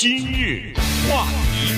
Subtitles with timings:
[0.00, 0.72] 今日
[1.10, 1.74] 话题，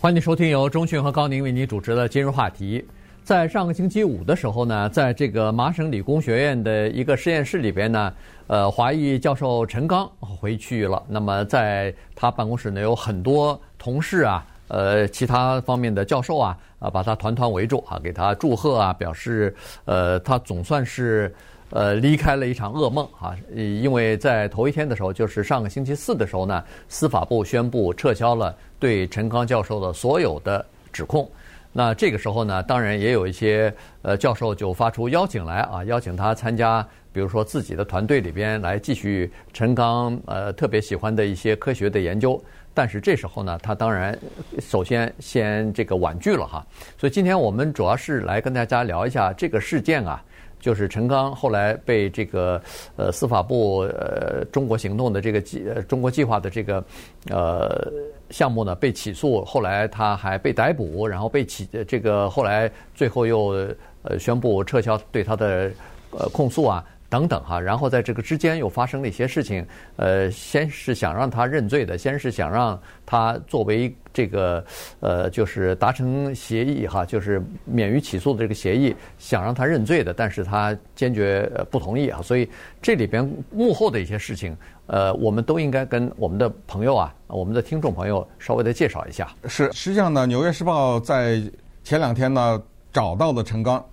[0.00, 2.84] 欢迎收听由中讯和高宁为您主持的今日话题。
[3.22, 8.12] 在上个星期五的时候呢，在这个麻省理工学院的一个实验室里边呢，
[8.48, 11.00] 呃，华裔教授陈刚回去了。
[11.06, 21.32] 那么在他办公室呢，有很多同事啊，呃，其他方面的教授啊，啊，把他团团围住啊，给他祝贺啊，表示呃，他总算是。
[21.70, 23.36] 呃，离开了一场噩梦啊！
[23.52, 31.28] 因为在头一天的时候，就是上个星期四的时候呢，司法部宣布撤销了对陈刚教授的所有的指控。
[31.72, 42.40] 那这个时候呢，当然也有一些呃教授就发出邀请来啊，邀请他参加，比如说自己的团队里边来继续陈刚呃特别喜欢的一些科学的研究。
[42.72, 44.16] 但是这时候呢，他当然
[44.60, 46.64] 首先先这个婉拒了哈。
[46.96, 50.22] 所以今天我们主要是来跟大家聊一下这个事件啊。
[50.66, 52.60] 就是陈刚后来被这个
[52.96, 56.84] 呃司法部呃中国行动的这个计呃中国计划的这个
[57.30, 57.88] 呃
[58.30, 63.64] 项目呢被起诉，后来他还被逮捕，然后被起这个后来最后又
[64.02, 65.70] 呃宣布撤销对他的
[66.10, 66.84] 呃控诉啊。
[67.08, 69.64] 等等哈，然后在这个之间又发生了一些事情，
[69.96, 74.64] 呃，先是想让他认罪的，先是想让他作为这个
[75.00, 82.48] 呃，就是达成协议哈，就是免于起诉的这个协议，想让他认罪的，但是他坚决不同意啊，所以
[82.82, 89.28] 这里边幕后的一些事情，呃，我们都应该跟我们的朋友啊，我们的听众朋友稍微的介绍一下。
[89.46, 91.40] 是，实际上呢，《纽约时报》在
[91.84, 92.60] 前两天呢
[92.92, 93.84] 找到了陈刚，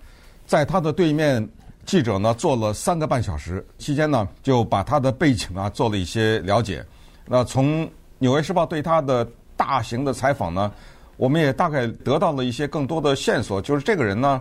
[0.46, 1.48] 在他的对面。
[1.86, 6.84] 记者呢做了三个半小时，期间呢就把他的背景啊做了一些了解。
[7.26, 7.86] 那从
[8.18, 10.72] 《纽约时报》对他的大型的采访呢，
[11.16, 13.60] 我们也大概得到了一些更多的线索。
[13.60, 14.40] 就是这个人呢，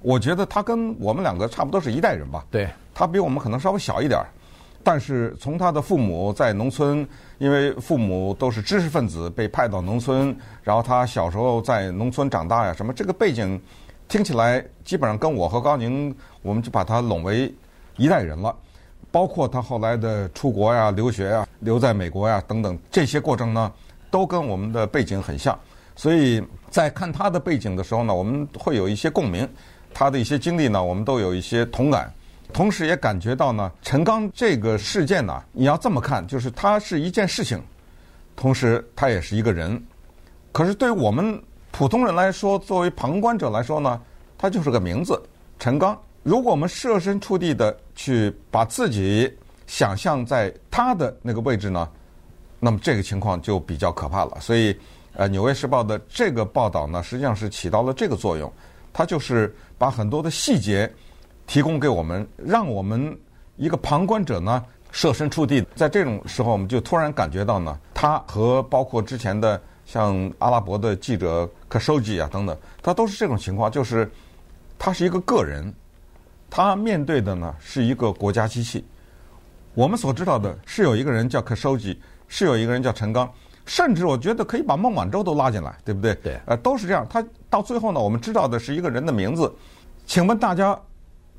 [0.00, 2.44] 我觉得他跟我们两个差不多是一代人吧。
[2.50, 4.26] 对，他比我们可能稍微小一点儿，
[4.82, 7.06] 但是从他的父母在农村，
[7.38, 13.60] 因为父母都是知识分子，被派到农村，然后他小时候在农村长大呀，什么这个背景。
[14.06, 16.14] 听起来基本上跟我和高宁，
[16.44, 17.52] 我们就把他拢为
[17.96, 18.54] 一代人了。
[19.10, 23.72] 包括他后来的出国呀、留学呀、留在美国呀等等这些过程呢，
[24.10, 25.58] 都跟我们的背景很像。
[25.96, 26.40] 所以
[26.70, 29.48] 在看他的背景的时候呢，我们会有一些共鸣。
[29.92, 32.12] 他的一些经历呢，我们都有一些同感。
[32.52, 37.60] 同时也感觉到呢，陈刚这个事件呢，你要这么看，就是他是一件事情，
[38.36, 39.82] 同时他也是一个人。
[40.52, 41.42] 可是对于我们。
[41.76, 44.00] 普通人来说，作为旁观者来说呢，
[44.38, 45.20] 他就是个名字，
[45.58, 46.00] 陈刚。
[46.24, 49.30] 如果我们设身处地的去把自己
[49.66, 51.86] 想象在他的那个位置呢，
[52.58, 54.38] 那么这个情况就比较可怕了。
[54.40, 54.74] 所以，
[55.12, 58.50] 呃，《纽约时报》的这个报道呢，实际上是起到了这个作用，
[58.90, 60.90] 它就是把很多的细节
[61.46, 63.16] 提供给我们，让我们
[63.56, 69.60] 一个旁观者呢设身处地，在这种时候，我们就突然感觉到呢，他和包括之前的。
[69.86, 74.10] 像阿拉伯的记者克收集啊等等，他都是这种情况，就是
[74.78, 75.70] 他是一个个人，
[76.56, 78.84] 他面对的呢是一个国家机器。
[79.74, 83.28] 我们所知道的是有一个人叫可收集，是有一个人叫陈刚，
[83.66, 86.14] 甚至我觉得可以把孟晚舟都拉进来，对不对？
[86.22, 87.04] 对，呃，都是这样。
[87.10, 89.52] 他到最后呢，我们知道的是一个人的名字。
[90.06, 90.78] 请问大家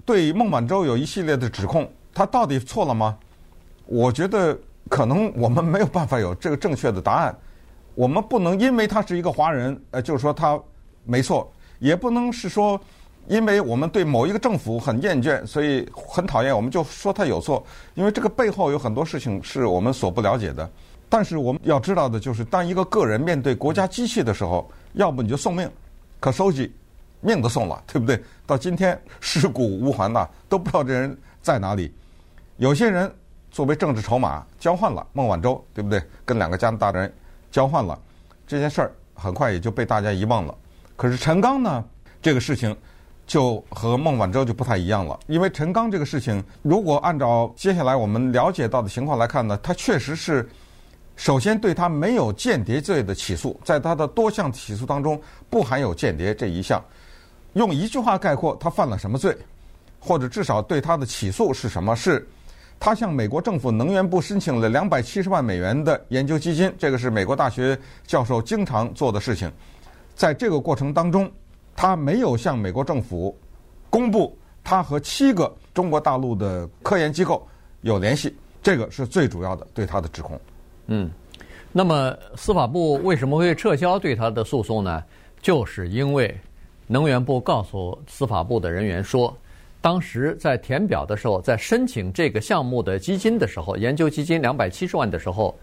[0.04, 3.18] 对孟晚舟有一系列的指控，他到底错了吗？
[3.86, 4.59] 我觉得
[4.90, 7.34] 可能我们没有办法有这个正确的答案。
[7.94, 10.59] 我们不能因为他是一个华人，呃，就是说他
[11.06, 11.50] 没错，
[11.80, 12.78] 也不能是说，
[13.28, 17.66] 因为我们对某一个政府很厌倦，所以很讨厌，我们就说他有错。
[17.94, 20.69] 因为这个背后有很多事情是我们所不了解的。
[21.09, 25.69] 但是我们要知道的就是，当一个个人面对国家机器的时候，要不你就送命，
[26.19, 26.74] 可收集
[27.22, 28.22] 命都送了，对不对？
[28.46, 31.94] 到今天尸骨无还呐，都不知道这人在哪里。
[32.57, 33.12] 有些人
[33.52, 36.02] 作为政治筹码交换了孟晚舟，对不对？
[36.25, 37.12] 跟两个加拿大人。
[37.52, 37.97] 交换了
[38.46, 40.53] 这件事儿，很快也就被大家遗忘了。
[40.97, 41.81] 可是陈刚呢，
[42.22, 42.75] 这个事情
[43.25, 45.19] 就和孟晚舟就不太一样了。
[45.28, 50.47] 因为陈刚这个事情，如果按照接下来我们了解到的情况来看呢，他确实是
[51.16, 55.19] 首先对他没有间谍罪的起诉，在他的多项起诉当中
[55.50, 56.83] 不含有间谍这一项。
[57.54, 59.36] 用一句话概括，他犯了什么罪，
[60.00, 61.95] 或者至少对他的起诉是什么？
[61.95, 62.27] 是。
[62.77, 69.50] 他向美国政府能源部申请了两百七十万美元的研究基金，这个是美国大学教授经常做的事情。
[70.13, 71.31] 在这个过程当中，
[71.75, 73.38] 他没有向美国政府
[73.89, 77.45] 公布他和七个中国大陆的科研机构
[77.81, 80.39] 有联系，这个是最主要的对他的指控。
[80.88, 81.12] 嗯，
[81.72, 85.04] 那么司法部为什么会撤销对他的诉讼呢？
[85.42, 86.36] 就是因为
[86.88, 89.36] 能源部告诉司法部的人员说。
[89.81, 95.56] 当时在填表的时候，在申请这个项目的基金的时候，研究基金两百七十万的时候，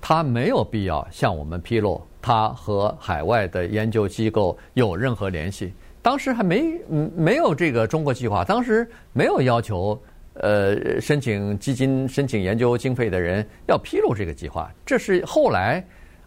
[0.00, 5.74] 他没有必要向我们披露他和海外的研究机构有任何联系。
[6.00, 10.00] 当时还没嗯没有这个中国计划，当时没有要求
[10.34, 14.72] 呃申请基金、申请研究经费的人要披露这个计划。
[14.86, 15.84] 这是后来。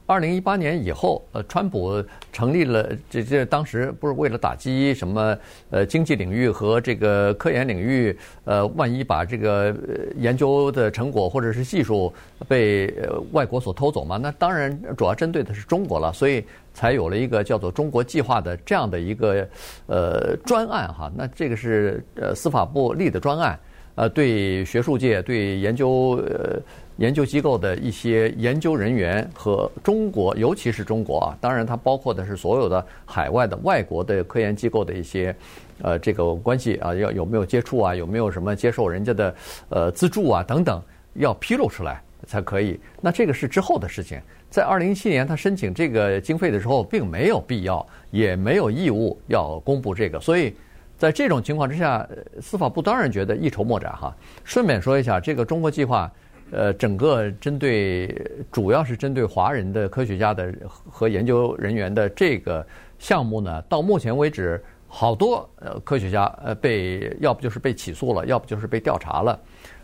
[0.07, 2.01] 二零一八年以后，呃，川普
[2.31, 5.37] 成立了这这当时不是为了打击什么
[5.69, 9.75] 呃经济领域和这个科研领域，呃，万一把这个
[10.15, 12.11] 研究的成果或者是技术
[12.47, 12.91] 被
[13.33, 14.15] 外国所偷走嘛？
[14.15, 16.41] 那当然主要针对的是中国了，所以
[16.73, 19.45] 才有了一个叫做“中国计划”的这样的一个
[19.87, 21.11] 呃专案哈。
[21.17, 23.59] 那这个是呃司法部立的专案，
[23.97, 26.57] 呃，对学术界对研究呃。
[26.97, 35.35] 研究机构的一些研究人员和中国，尤其是中国啊，当然它包括的是所有的海外的外国的科研机构的一些，
[35.83, 39.35] 呃，这个关系啊，要有没有接触啊，有没有什么接受人家的
[39.69, 40.81] 呃资助啊等等，
[41.13, 42.79] 要披露出来才可以。
[42.99, 50.19] 那这个是之后的事情，在二零一七年他申请这个经费的时候，并没有必要，也没有义务要公布这个。
[50.19, 50.51] 所以
[50.97, 52.07] 在这种情况之下，
[52.41, 54.15] 司法部当然觉得一筹莫展哈。
[54.43, 56.11] 顺便说一下，这个中国计划。
[56.49, 58.07] 呃，整个针对
[58.51, 60.53] 主要是针对华人的科学家的
[60.89, 62.65] 和研究人员的这个
[62.97, 69.39] 项目呢，到目前为止，好多呃科学家呃被要不就是被起诉了，要不就是被调查了，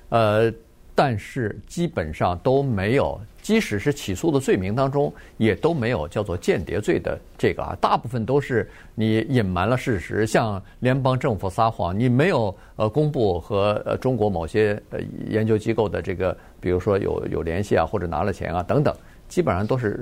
[0.10, 0.54] 呃。
[0.96, 7.78] 但是基本上都没有，即使是起诉的罪名当中，也都没有叫做间谍罪的这个啊。
[7.80, 15.00] 大部分都是你隐瞒了事实，向联邦政府撒谎，你没有呃公布和呃中国某些呃
[15.30, 18.92] 研究机构的这个，比如说有有联系啊，或者拿了钱啊等等，
[19.28, 20.00] 基本上都是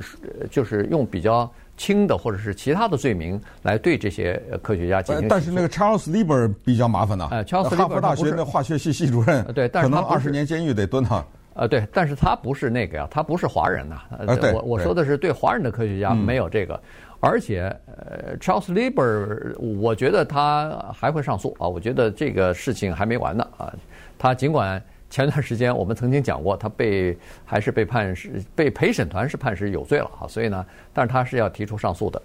[0.50, 1.52] 就是用比较。
[1.78, 5.28] 轻的或者是其他的罪名来对这些科学家进行。
[5.28, 7.30] 但是那个 Charles Lieber 比较麻烦呐。
[7.32, 9.44] 呃，Charles Lieber 哈佛大学的化学系系主任。
[9.52, 11.26] 对，但是可能二十年监狱得蹲哈。
[11.54, 14.02] 呃，对，但是他不是那个呀，他不是华人呐。
[14.20, 14.54] 呃，对。
[14.54, 16.80] 我我说的是对华人的科学家没有这个，
[17.20, 23.74] 而且呃，Charles Lieber，我觉得他还会上诉啊，我觉得这个事情还没完呢啊，
[24.18, 24.82] 他尽管。
[25.12, 32.22] 前段时间我们曾经讲过，他被还是被判是被陪审团是判是有罪了哈，所以呢，但是他是要提出上诉的。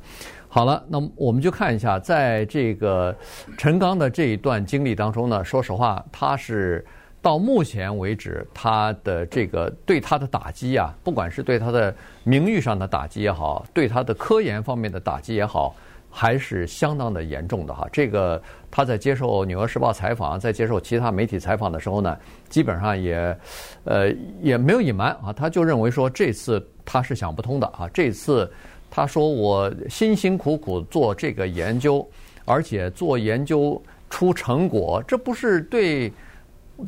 [0.48, 3.12] 好了，那么我们就看一下，在这个
[3.58, 6.86] 陈刚的这一段经历当中呢，说实话，他是
[7.26, 11.92] 到目前为止他的这个对他的打击啊，不管是对他的
[12.22, 15.74] 名誉上的打击也好，对他的科研方面的打击也好。
[16.08, 18.40] 还是相当的严重的哈，这个
[18.70, 22.16] 他在接受《纽约时报》采访，在接受其他媒体采访的时候呢，
[22.48, 23.38] 基本上也，
[23.84, 28.50] 呃，也没有隐瞒啊，他就认为说这次他是想不通的啊，这次
[28.88, 32.08] 他说我辛辛苦苦做这个研究，
[32.46, 36.10] 而且做研究出成果，这不是对，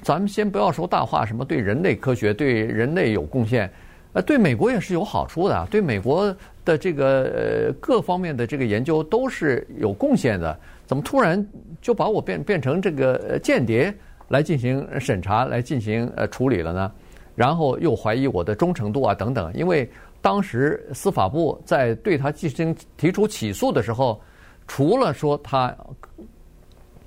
[0.03, 3.71] 咱们先不要说大话，什么对人类科学对人类有贡献，
[4.13, 6.35] 呃，对美国也是有好处的，对美国。
[6.65, 10.55] 的这个呃各方面的这个研究都是有贡献的，
[10.85, 11.43] 怎么突然
[11.81, 13.91] 就把我变变成这个间谍
[14.29, 16.93] 来进行审查、来进行呃处理了呢？
[17.35, 19.51] 然后又怀疑我的忠诚度啊等等。
[19.55, 19.91] 因为
[20.21, 24.21] 当时司法部在对他进行提出起诉的时候，
[24.67, 25.75] 除了说他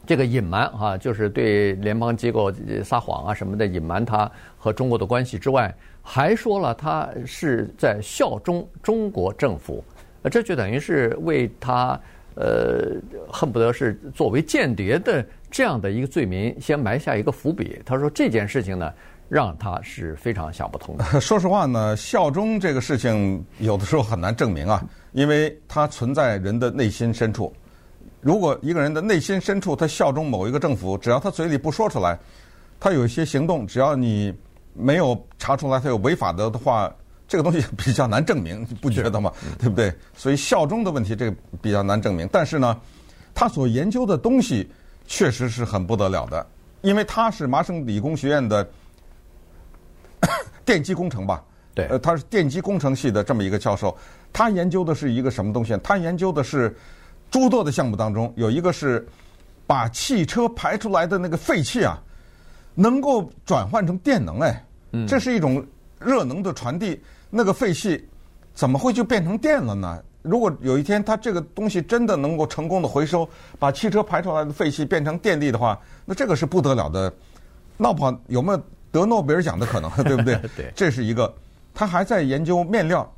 [0.05, 2.51] 这个隐瞒哈，就是对联邦机构
[2.83, 5.73] 撒谎啊什么的隐瞒他和中国的关系之外。
[6.03, 9.83] 还说了，他是在效忠中国政府，
[10.31, 11.97] 这就等于是为他，
[12.35, 12.95] 呃，
[13.31, 17.79] 恨不得是作为间谍的这样的一个罪名，先埋下一个伏笔。
[17.85, 18.91] 他说这件事情呢，
[19.29, 21.05] 让他是非常想不通的。
[21.21, 27.53] 说实话呢，效忠这个事情有的时候很难证明啊，因为它存在人的内心深处。
[28.21, 32.17] 如果一个人的内心深处他效忠某一个政府，只要他嘴里不说出来，
[32.79, 34.33] 他有一些行动，只要你。
[34.73, 36.89] 没有查出来他有违法的的话，
[37.27, 39.29] 这个东西比较难证明，你不觉得吗？
[39.59, 39.93] 对不对？
[40.15, 42.25] 所以效忠的问题，这个比较难证明。
[42.31, 42.79] 但是呢，
[43.33, 44.71] 他所研究的东西
[45.05, 46.47] 确实是很不得了的，
[46.83, 48.65] 因为他是麻省理工学院的
[50.63, 51.43] 电机工程吧？
[51.75, 53.93] 对，呃，他是电机工程系的这么一个教授。
[54.31, 55.77] 他研究的是一个什么东西？
[55.83, 56.73] 他研究的是
[57.31, 59.07] 诸多的项目当中有一个是
[59.65, 61.99] 把汽车排出来的那个废气啊。
[62.73, 64.65] 能够转换成电能哎，
[65.05, 65.63] 这是一种
[65.99, 66.97] 热能的传递。
[67.29, 68.07] 那个废气
[68.53, 70.01] 怎么会就变成电了呢？
[70.21, 73.27] 如果有一天它这个东西真的能够成功的回收，
[73.59, 77.13] 把汽车排出来的废气变成电力的话，那这个是不得了的。
[77.75, 80.39] 闹不好有没有得诺贝尔奖的可能，对不对？
[80.55, 81.31] 对，这是一个。
[81.73, 83.13] 他还在研究面料。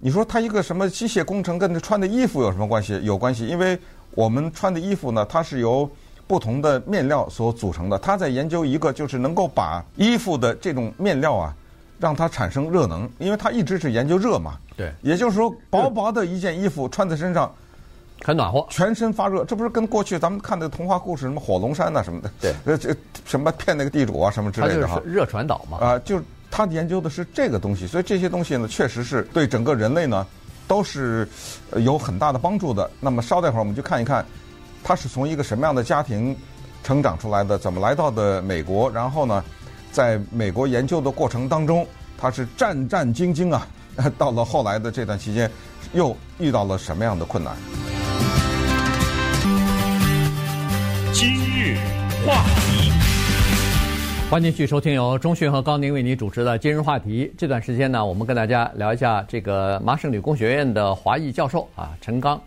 [0.00, 3.00] 你说他一个什么机械工程跟他穿的衣服有什么关系？
[3.02, 3.78] 有关系，因为
[4.12, 5.88] 我们穿的衣服呢，它是由
[6.26, 7.98] 不同的面料所组成的。
[7.98, 11.54] 他在研究一个，就是能够把衣服的这种面料啊，
[11.98, 14.56] 让它产生热能，因为他一直是研究热嘛。
[14.76, 17.52] 对，也就是说，薄薄的一件衣服穿在身上。
[18.24, 22.30] 很暖和，全身发热，这不是跟过去咱们看的童话故事什么火龙山呐什么的？
[22.40, 22.92] 对，呃，这
[23.24, 25.00] 什么骗那个地主啊什么之类的哈。
[25.04, 25.78] 热传导嘛。
[25.78, 30.26] 啊，就是他研究的是这个东西，所以这些东西呢，确实是对整个人类呢
[30.66, 31.28] 都是
[31.76, 32.90] 有很大的帮助的。
[33.00, 34.24] 那么稍待会儿我们就看一看，
[34.82, 36.36] 他是从一个什么样的家庭
[36.82, 39.44] 成长出来的，怎么来到的美国，然后呢，
[39.92, 41.86] 在美国研究的过程当中，
[42.16, 43.66] 他是战战兢兢啊，
[44.16, 45.50] 到了后来的这段期间，
[45.92, 47.54] 又遇到了什么样的困难？
[51.12, 51.76] 今日
[52.24, 52.92] 话题，
[54.30, 57.24] 欢迎继续收听由中讯和高宁为您主持的《今日话题》。
[57.38, 62.38] 这段时间呢，我们跟大家聊一下这个麻省理工学院的华裔教授啊，陈刚。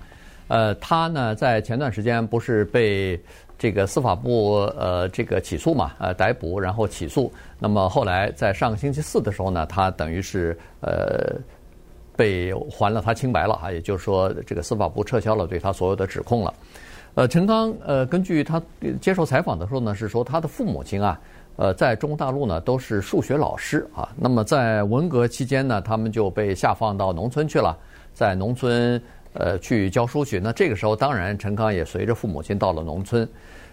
[0.48, 3.20] 呃，他呢在前段时间不是被
[3.58, 7.34] 这个司法部呃这个起诉嘛，呃逮捕然后起诉。
[7.58, 11.36] 那么后来在上个星期四的时候呢，他等于是呃
[12.16, 16.54] 被还了他清白了啊，也就是说这个司法部撤销了对他所有的指控了。
[17.16, 18.62] 呃，陈刚呃，根据他
[19.02, 21.20] 接受采访的时候呢，是说他的父母亲啊，
[21.56, 24.10] 呃，在中国大陆呢都是数学老师啊。
[24.16, 27.78] 那么在文革期间呢，他们就被下放到农村去了，
[28.14, 29.02] 在农村
[29.34, 30.40] 呃去教书去。
[30.40, 33.28] 那这个时候，当然陈刚也随着父母亲到了农村，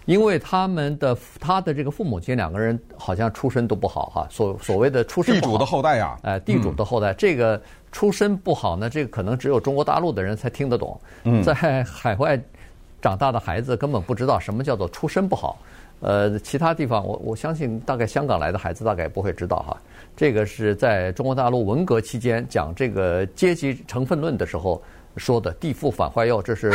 [0.04, 11.54] 因为他们的他的这个父母亲两个人好像出身都不好哈、啊，所所谓的出身地主的后代呀，哎、呃，地主的后代，嗯、这个出身不好呢，这个可能只有中国大陆的人才听得懂，嗯，在
[11.84, 12.38] 海外。
[13.00, 15.56] 长大的孩子根本不知道什么叫做出身不好，
[16.00, 19.76] 呃，其他地方我我相信大概香港来的孩子大概也不会知道哈。
[20.16, 24.82] 这个是在中国大陆文革期间讲这个阶级成分论的时候
[25.16, 26.72] 说的“地富反坏右”，这是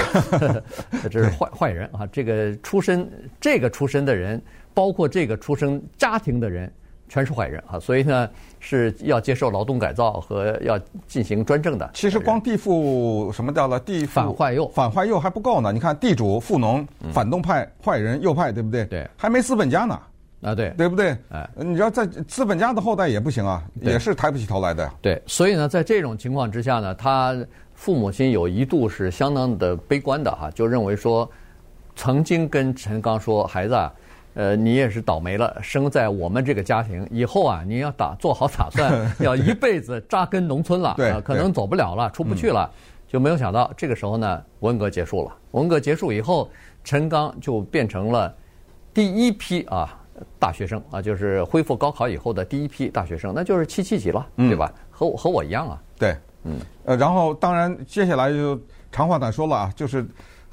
[1.10, 2.06] 这是坏坏人啊。
[2.12, 4.42] 这个出身这个出身的人，
[4.74, 6.72] 包括这个出生家庭的人。
[7.10, 7.80] 全是坏人啊！
[7.80, 8.28] 所以呢，
[8.64, 11.92] 是要接受劳动改造和要进行专政的。
[11.94, 13.78] 其实光地富什么掉了？
[13.82, 15.72] 地反坏右，反坏右还不够呢。
[15.74, 18.86] 你看地主、富农、反动派、坏人、右派，对不对？
[18.86, 20.00] 对，还没资本家呢。
[20.42, 21.16] 啊，对，对不对？
[21.30, 24.90] 哎，你知道在资本家的后代也不行啊，也是抬不起头来的。
[25.02, 27.36] 对，所以呢，在这种情况之下呢，他
[27.74, 31.30] 父母亲有一度是相当的悲观的哈，就认为说，
[31.96, 33.92] 曾经跟陈刚说，孩子啊。
[34.36, 42.74] 呃，你也是倒霉了，生在我们这个家庭，以后啊，你要打做好打算， 要一辈子扎根农村了，对，呃，可能走不了了，出不去了，嗯，
[43.08, 45.32] 就没有想到这个时候呢，文革结束了。
[45.52, 46.50] 文革结束以后，
[46.84, 48.36] 陈刚就变成了
[48.94, 50.00] 第一批啊
[50.40, 54.72] 大学生啊，就是恢复高考以后的第一批大学生，那就是七七级了，对吧？
[54.90, 55.82] 和我和我一样啊。
[56.00, 58.60] 对，嗯，呃，然后当然接下来就
[58.92, 60.04] 长话短说了啊，就是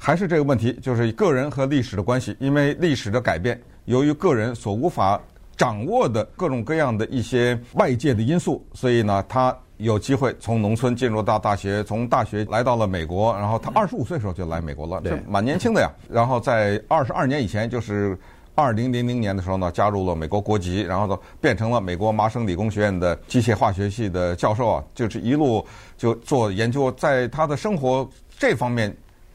[0.03, 3.61] 还是这个问题，就是个人和历史的关系，因为历史的改变。
[3.85, 5.21] 由于个人所无法
[5.55, 13.31] 掌握的各种各样的一些外界的因素，所以呢，他有机会从农村进入到大学，从大学来到了美国。
[13.35, 15.87] 然后他二十五岁的时候就来美国了，这蛮年轻的呀。
[16.09, 18.17] 然后在二十二年以前，就是
[18.55, 25.63] 二零零零年的时候呢，加入了美国国籍，然后呢，变成了美国麻省理工学院的机械化学系的教授啊，就是一路
[25.95, 26.91] 就做研究。
[26.93, 28.91] 在他的生活这方面，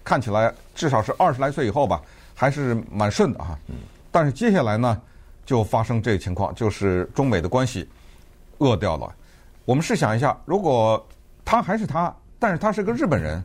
[0.07, 2.01] 看起来至少是二十来岁以后吧，
[2.33, 3.59] 还是蛮顺的啊。
[4.13, 5.03] 但是接下来呢，
[5.45, 7.87] 就发生这个情况，就是中美的关系
[8.59, 9.13] 恶掉了。
[9.65, 11.05] 我们试想一下，如果
[11.45, 13.43] 他还是他，但是他是个日本人，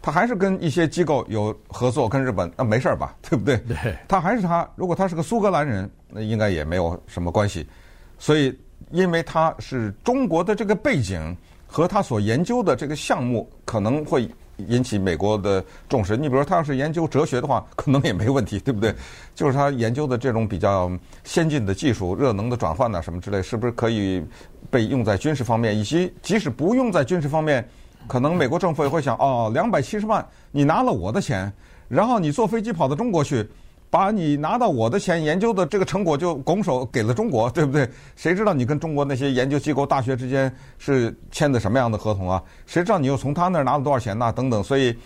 [0.00, 3.56] 他还是跟一些机构有合作，跟日本那没事儿吧，对不对？
[3.66, 3.98] 对。
[4.06, 7.68] 他还是他，如果他是个苏格兰人，那应该也没有什么关系。
[8.16, 8.56] 所以，
[8.92, 11.36] 因为他是中国的这个背景
[11.66, 14.30] 和他所研究的这个项目可能会。
[14.68, 16.16] 引起美国的重视。
[16.16, 18.94] 你比如说，他要是研究哲学的话，可能也没问题，对不对？
[19.34, 20.90] 就是他研究的这种比较
[21.24, 24.24] 先进的技术，热能的转换呐，什么之类，是不是可以
[24.70, 25.76] 被用在军事方面？
[25.78, 27.68] 以及即使不用在军事方面，
[28.06, 31.52] 可能美国政府也会想：哦，两百七十万，你拿了我的钱，
[31.88, 33.48] 然后你坐飞机跑到中国去。
[33.88, 37.88] 把你拿到我的钱研究的这个成果就拱手给了中国，对不对？
[38.16, 42.42] 谁知道你跟中国那些研究机构、大学之间是签的什么样的合同啊？
[42.66, 44.32] 谁知道你又从他那儿拿了多少钱呐？
[44.32, 44.62] 等等。
[44.62, 44.96] 所以，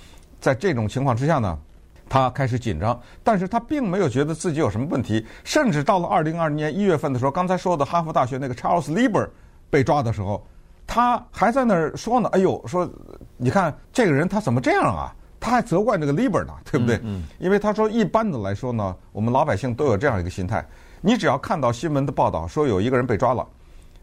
[0.40, 1.58] 在这种情况之下呢，
[2.08, 5.24] 他开始紧张，但是他并没有觉得自己有什么问题。
[5.44, 9.28] 甚至到了二零二零年一月份的时候，刚才说的哈佛大学那个 Charles Lieber
[9.68, 10.44] 被抓的时候，
[10.86, 12.90] 他还在那儿说呢：“哎呦，说
[13.36, 17.00] 你看这个人他怎么这样啊？”他还责怪那个 Lieber 呢，对不对？
[17.02, 20.64] 嗯，因为他说一般的来说呢，我们老百姓都有这样一个心态：
[21.00, 23.44] 你只要看到新闻的报道说有一个人被抓了，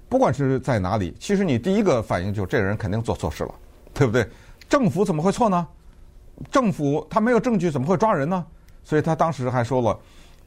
[0.10, 3.54] 不管是在哪里，其实你第一个反应就是这个人肯定做错事了，
[3.94, 4.28] 对不对？
[4.68, 5.66] 政府怎么会错呢？
[6.52, 8.46] 政府他没有证据怎么会抓人呢？
[8.84, 9.98] 所以他当时还说了，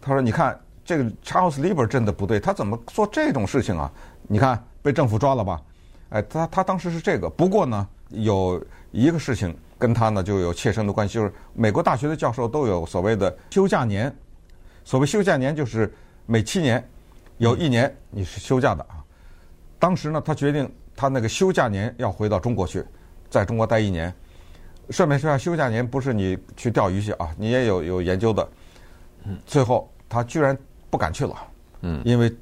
[0.00, 3.90] 他说：“你看这个 Charles Lieber 真的不对，他怎么做这种事情啊？
[4.26, 5.60] 你看被政府抓了吧？
[6.08, 7.28] 哎，他他当时是这个。
[7.28, 14.14] 不过呢，有一个事情跟他呢就有切身的关系，就是美国大学的教授都有所谓的休假年。
[14.84, 15.90] 所谓休假年，就是
[16.26, 16.86] 每七年
[17.38, 19.02] 有一年你是休假的啊。
[19.78, 22.84] 当时呢，他决定他那个休假年要回到中国去，
[23.30, 24.12] 在中国待一年。
[24.90, 28.46] 顺便说下，休假年不是你去钓鱼去啊，你也有有研究的。
[29.46, 30.56] 最后他居然
[30.90, 31.34] 不敢去了，
[31.82, 32.36] 嗯，因为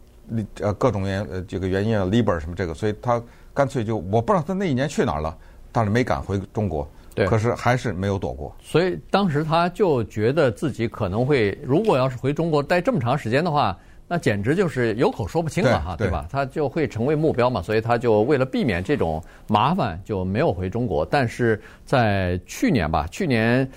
[0.61, 3.23] 呃各种原呃这个原因啊，Lieber 什么这个，所以他
[3.55, 5.37] 干脆就我不知道他那一年去哪儿了，
[5.71, 6.89] 但是没敢回中国。
[7.19, 8.55] 对，可是还是没有躲过。
[8.61, 13.79] 所以当时他就觉得自己可能会，如果要是回中国待这么长时间的话。
[14.11, 16.27] 那简直就是有口说不清了哈，对吧？
[16.31, 21.05] 他就会成为目标嘛，所以他就为了避免这种麻烦，就没有回中国。
[21.05, 23.71] 但是在去年吧，去年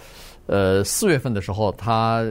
[0.45, 2.23] 呃四月份的时候，他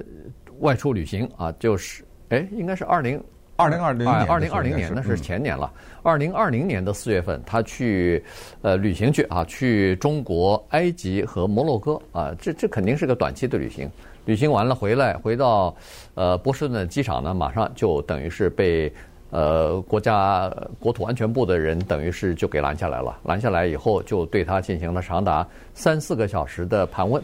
[0.61, 3.23] 外出旅行啊，就是哎，应该是二零
[3.61, 5.71] 二零二零年，二零二零年那是前年了。
[6.03, 8.25] 二零二零年的四月份，他去
[8.63, 13.91] 呃旅行去啊，去中国、埃及和摩洛哥啊，这这肯定是个短期的旅行。
[14.25, 15.75] 旅行完了回来，回到
[16.15, 18.91] 呃波士顿的机场呢，马上就等于是被
[19.29, 23.19] 呃国家国土安全部的人等于是就给拦下来了。
[23.25, 27.23] 拦下来以后，就对他进行了长达三四个小时的盘问，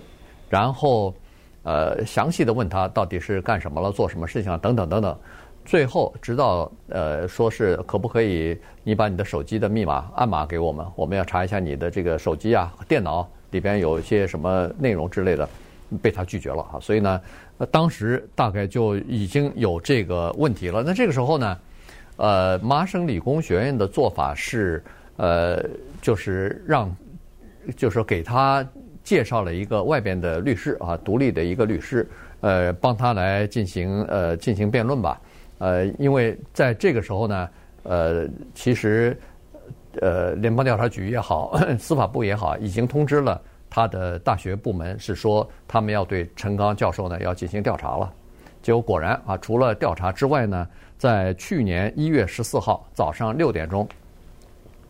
[0.51, 1.15] 然后
[1.63, 5.17] 呃详细的问他到底是干什么了，做什么事情啊，等等等等。
[5.67, 15.47] 最后直到呃说是可不可以你把你的手机的密码暗码给我们，我们要查一下你的这个手机啊、电脑里边有一些什么内容之类的。
[16.03, 17.21] 被他拒绝了啊，所以呢，
[17.71, 20.83] 当时大概就已经有这个问题了。
[20.85, 21.59] 那这个时候呢，
[22.17, 24.83] 呃，麻省理工学院的做法是，
[25.17, 25.65] 呃，
[26.03, 26.93] 就是让，
[27.77, 28.69] 就是给他
[29.05, 32.05] 介绍了一个外边的律师啊，独立的一个律师，
[32.41, 35.21] 呃，帮他来进行呃进行辩论吧。
[35.59, 37.49] 呃，因为在这个时候呢，
[37.83, 39.19] 呃，其实
[40.01, 43.41] 呃，联邦调查局也好， 司法部也好，已经通知了。
[43.69, 48.13] 他的大学部门是说，他们要对陈刚教授呢要进行调查了。
[48.63, 53.87] 结果果然啊，除了调查之外呢，在去年一月十四号早上六点钟，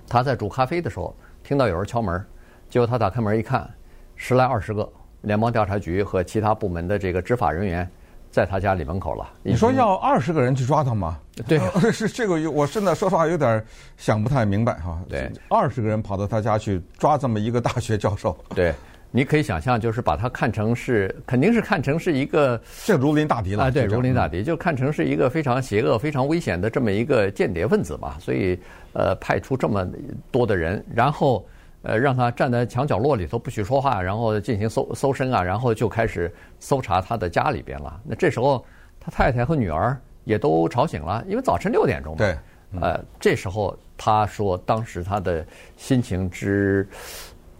[0.09, 2.25] 他在煮咖啡的时候听到有人敲门，
[2.69, 3.69] 结果他打开门一看，
[4.15, 4.89] 十来二十个
[5.23, 7.89] 联邦调查局和其他部门的这个执法人员。
[8.37, 9.27] 在他家里门口了。
[9.43, 11.19] 你说要二十个人去抓他吗？
[11.49, 11.59] 对，
[11.91, 13.65] 是这个，我现在说实话有点
[13.97, 15.01] 想不太明白哈。
[15.09, 18.37] 对，二十个人跑到他家去抓这么一个大学教授。
[18.55, 18.75] 对，
[19.11, 23.71] 你可以想象，就是把他看成是，肯定是看成是一个 这如临大敌了啊。
[23.71, 28.19] 对，如临大敌，就看成是一个非常邪恶、非常危险的这么一个间谍分子嘛。
[28.21, 28.61] 所以，
[28.93, 29.89] 呃，派出这么
[30.31, 31.43] 多的人，然后。
[31.87, 38.01] 呃，让他站在墙角落里头不许说话，然后进行搜搜身啊，然后就开始搜查他的家里边了。
[38.05, 38.65] 那这时候，
[38.99, 42.19] 他太太和女儿也都吵醒了，因为早晨六点钟嘛。
[42.19, 42.37] 对。
[42.81, 45.47] 呃，这时候他说，当时他的
[45.77, 46.85] 心情之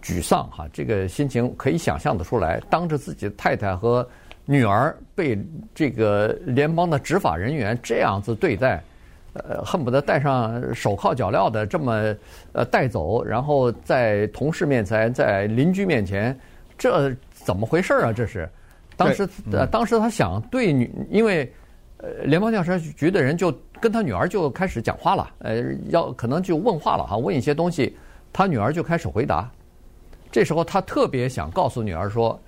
[0.03, 2.61] 沮丧哈，这个心情可以想象得出来。
[2.69, 4.05] 当着自己的太太和
[4.43, 5.41] 女儿被
[5.73, 8.83] 这个联邦的执法人员这样子对待。
[9.47, 12.15] 呃，恨不得戴上手铐脚镣的这么
[12.53, 16.37] 呃带走，然后在同事面前，在邻居面前，
[16.77, 18.13] 这怎么回事啊？
[18.13, 18.49] 这是
[18.95, 21.51] 当时呃，当时他想对女，因为
[21.97, 27.95] 呃联邦调查局的人就跟他女儿就开始讲话了，呃，要可能就问话了哈，问一些东西，
[28.33, 29.49] 他女儿就开始回答。
[30.31, 32.39] 这时候他特别想告诉女儿说，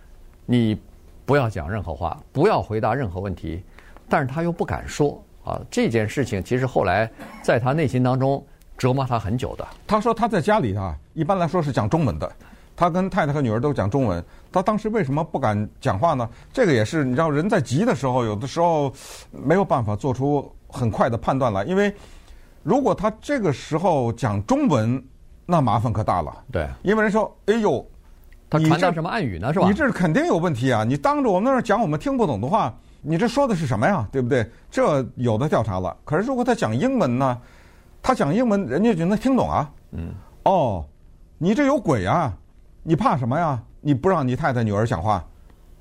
[0.45, 0.79] 你
[1.25, 3.61] 不要讲任何话，不要回答任何问题，
[4.09, 5.23] 但是他又不敢说。
[5.43, 7.09] 啊，这件事情其实后来
[7.41, 8.45] 在他内心当中
[8.77, 9.67] 折磨他很久的。
[9.87, 12.31] 他说他在家里啊，一般来说是讲中文的，
[12.75, 14.23] 他跟太太和女儿都讲中文。
[14.51, 16.27] 他当时为什么不敢讲话呢？
[16.53, 18.91] 这个也是你知道，人在急的时候，有的时候
[19.31, 21.63] 没有办法做出很快的判断来。
[21.63, 21.93] 因为
[22.63, 25.03] 如果他这个时候讲中文，
[25.45, 26.31] 那麻烦可大了。
[26.51, 27.85] 对，因为人说：“哎呦，
[28.49, 29.51] 他传达什么暗语呢？
[29.53, 29.67] 是吧？
[29.67, 30.83] 你这肯定有问题啊！
[30.83, 34.07] 你当着我们那儿讲我们听不懂的话。”你这说的是什么呀？
[34.11, 34.49] 对不对？
[34.69, 35.95] 这有的调查了。
[36.03, 37.41] 可是如果他讲英文呢？
[38.01, 39.69] 他讲英文，人家就能听懂啊。
[39.91, 40.13] 嗯。
[40.43, 40.85] 哦，
[41.37, 42.33] 你这有鬼啊！
[42.81, 43.61] 你怕什么呀？
[43.81, 45.23] 你不让你太太女儿讲话，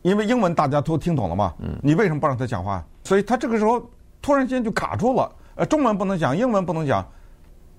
[0.02, 1.54] 因为英文大家都听懂了嘛。
[1.60, 1.78] 嗯。
[1.82, 2.84] 你为什么不让他讲话？
[3.04, 3.80] 所以他这个时候
[4.20, 5.30] 突然间就卡住了。
[5.54, 7.06] 呃，中文不能讲，英文不能讲，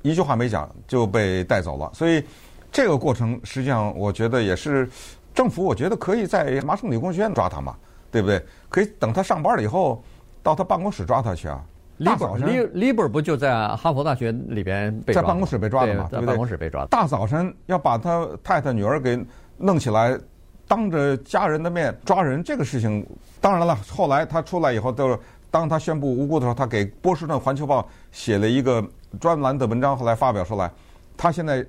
[0.01, 1.89] 一句话没讲就被带走了。
[1.93, 2.23] 所以
[2.71, 4.89] 这个过程实际上我觉得也是
[5.33, 7.75] 政府，我觉得可以在麻省理工学院抓他嘛。
[8.11, 8.43] 对不对？
[8.69, 10.03] 可以等他上班了以后，
[10.41, 11.63] 到他办公室抓他去啊。
[12.05, 15.21] 大早晨，Lieber 不就在哈佛大学里边被抓？
[15.21, 16.07] 在办公室被抓的吗？
[16.09, 16.87] 在办公室被抓的。
[16.87, 19.19] 大早晨要把他太太女儿给
[19.57, 20.17] 弄起来，
[20.65, 23.05] 当着家人的面抓人，这个事情
[23.41, 23.75] 当然了。
[23.91, 25.19] 后来他出来以后就是
[25.51, 28.81] 当他宣布无辜的时候，他给波士顿环球报写了一个
[29.19, 30.71] 专栏的文章，后来发表出来，
[31.17, 31.65] 他现在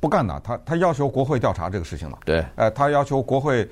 [0.00, 2.18] 不干了，他他要求国会调查这个事情了。
[2.24, 3.68] 对，呃，他要求国会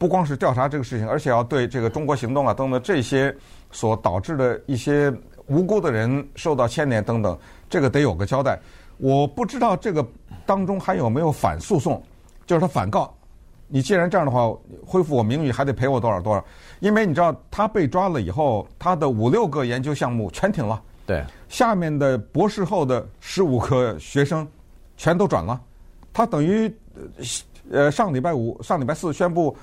[0.00, 3.36] 不光是调查这个事情，而且要对这个中国行动啊等等这些
[3.70, 5.12] 所导致的一些
[5.46, 8.58] 无辜的人受到牵连等等，这个得有个交代。
[8.96, 10.02] 我不知道这个
[10.46, 12.02] 当中还有没有反诉讼，
[12.46, 13.14] 就是他反告。
[13.68, 14.50] 你既然这样的话，
[14.86, 16.42] 恢复我名誉还得赔我多少多少？
[16.78, 20.82] 因为你知道他被抓了以后，他的五六个研究项目全停了。
[21.04, 24.48] 对，下面的博士后的十五个学生
[24.96, 25.60] 全都转了。
[26.10, 26.74] 他等于
[27.70, 29.54] 呃上礼拜五、上礼拜四宣布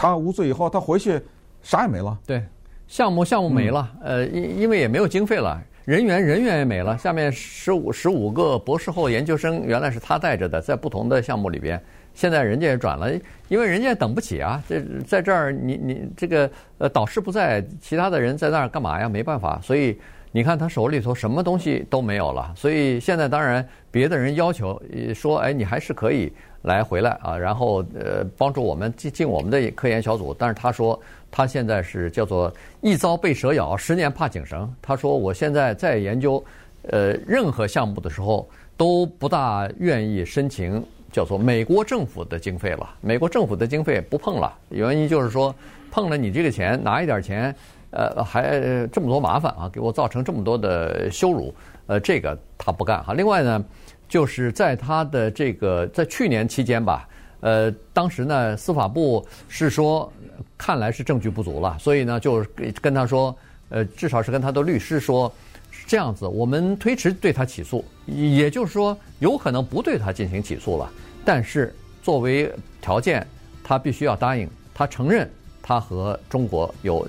[0.00, 1.20] 他无罪以后，他回去
[1.60, 2.18] 啥也没了。
[2.26, 2.42] 对，
[2.86, 6.96] 项目项目没了，呃，因因为也没有经费了，人员人员也没了。
[6.96, 11.78] 下面十五十五个博士后研究生原来是他带着的，在不同的项目里边。
[12.14, 13.12] 现在人家也转了，
[13.48, 14.62] 因为人家也等不起啊！
[14.66, 19.06] 这在这儿，你你这个呃导师不在，其他的人在那儿干嘛呀？
[19.06, 20.00] 没办法，所以
[20.32, 22.52] 你看他手里头什么东西都没有了。
[22.56, 24.80] 所以现在当然别的人要求
[25.14, 30.34] 说，哎，你还是可以来回来啊，然后呃帮助我们进进我们的科研小组。
[30.38, 34.72] 但是他说他现在是叫做一朝被蛇咬，十年怕井绳。
[34.80, 36.42] 他说我现在在研究
[36.88, 40.84] 呃任何项目的时候都不大愿意申请。
[41.12, 45.52] 叫做美国政府的经费了，美国政府的经费不碰了，原因就是说
[45.90, 47.52] 碰了你这个钱，拿一点钱，
[47.90, 51.54] 呃，还这么多麻烦啊，给我造成这么多的羞辱，
[51.86, 53.12] 呃，这个他不干哈。
[53.14, 53.64] 另外呢，
[54.08, 57.08] 就是在他的这个在去年期间吧，
[57.40, 60.12] 呃，当时呢司法部是说
[60.56, 62.44] 看来是证据不足了，所以呢就
[62.80, 63.36] 跟他说，
[63.70, 65.32] 呃，至少是跟他的律师说
[65.70, 65.86] 是。
[65.90, 70.88] 这样子，我们推迟对他起诉，也就是说，有可能不对他进行起诉了。
[71.24, 72.48] 但是作为
[72.80, 73.26] 条件，
[73.64, 75.28] 他必须要答应，他承认
[75.60, 77.04] 他和中国有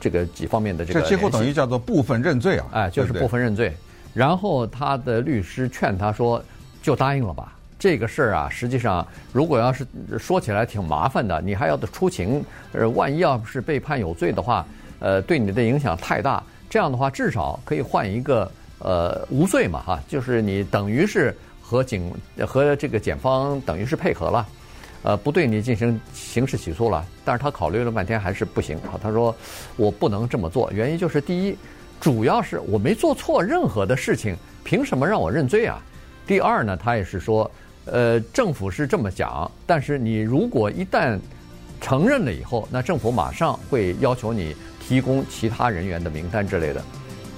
[0.00, 1.00] 这个几方面的这个。
[1.00, 2.66] 这几乎等于叫做部分认罪啊！
[2.72, 3.72] 哎，就是部分认罪。
[4.12, 6.42] 然后他的律师劝他说
[6.82, 9.86] ：“就答应了吧，这个事儿啊，实际上如果要是
[10.18, 14.66] 说起来挺麻烦的，你还要得出庭，呃，万一要是被判有罪的话，
[14.98, 22.12] 呃，对你的影响太大。”这样的话，至少可以换一个呃无罪嘛哈，就是你等于是和警
[22.46, 24.46] 和这个检方等于是配合了，
[25.02, 27.04] 呃，不对你进行刑事起诉了。
[27.24, 28.98] 但是他考虑了半天还是不行啊。
[29.02, 29.34] 他说
[29.76, 31.56] 我不能这么做，原因就是第一，
[32.00, 35.82] 主要是我没做错任何的事情，凭什么让我认罪啊？
[36.26, 37.50] 第二呢，他也是说，
[37.84, 41.18] 呃，政府是这么讲，但是你如果一旦
[41.80, 44.54] 承认了以后，那政府马上会要求你。
[44.90, 46.82] 提供其他人员的名单之类的，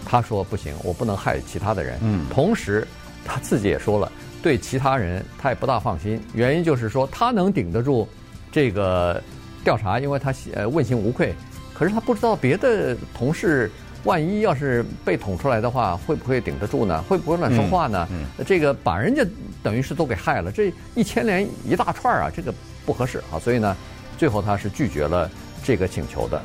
[0.06, 1.98] 他说不行，我不能害其他的人。
[2.00, 2.88] 嗯，同时
[3.26, 4.10] 他自己也说了，
[4.42, 8.08] 对其他人他也不大放心，原因就是说他能顶得住
[8.50, 9.22] 这个
[9.62, 11.32] 调查，因为他呃问心无愧。
[11.72, 13.70] 可是他不知道别的同事
[14.04, 17.00] 万一要是被捅出来的话，会不会顶得住呢？
[17.02, 18.06] 会不会乱说话呢？
[18.10, 19.24] 嗯，嗯，这个把人家
[19.62, 22.52] 等于是都给害了，这一牵连一大串啊，这个
[22.84, 23.38] 不合适啊。
[23.38, 23.76] 所以呢，
[24.18, 25.30] 最后他是拒绝了
[25.62, 26.42] 这个请求的。